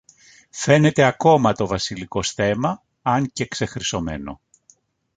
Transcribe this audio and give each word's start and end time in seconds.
Φαίνεται 0.49 1.03
ακόμα 1.03 1.53
το 1.53 1.67
βασιλικό 1.67 2.23
στέμμα, 2.23 2.83
αν 3.01 3.29
και 3.33 3.45
ξεχρυσωμένο. 3.45 4.41